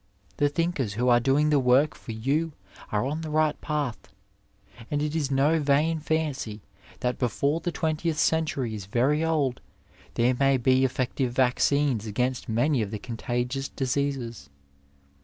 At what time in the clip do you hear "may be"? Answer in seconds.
10.33-10.83